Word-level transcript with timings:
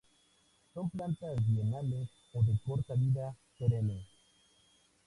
Son 0.73 0.89
plantas 0.89 1.35
bienales 1.47 2.09
o 2.33 2.41
de 2.41 2.57
corta 2.65 2.95
vida 2.95 3.35
perenne. 3.59 4.03